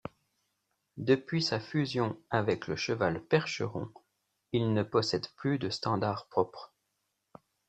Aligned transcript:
Depuis 0.97 1.43
sa 1.43 1.59
fusion 1.59 2.19
avec 2.31 2.65
le 2.65 2.75
cheval 2.75 3.23
percheron, 3.27 3.91
il 4.51 4.73
ne 4.73 4.81
possède 4.81 5.27
plus 5.35 5.59
de 5.59 5.69
standard 5.69 6.25
propre. 6.27 6.73